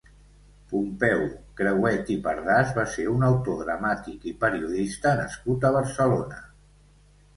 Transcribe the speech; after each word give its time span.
Pompeu 0.69 1.19
Crehuet 1.59 2.09
i 2.15 2.15
Pardas 2.23 2.73
va 2.79 2.85
ser 2.95 3.05
un 3.17 3.27
autor 3.29 3.61
dramàtic 3.67 4.27
i 4.33 4.37
periodista 4.45 5.13
nascut 5.23 5.69
a 5.71 5.73
Barcelona. 5.81 6.41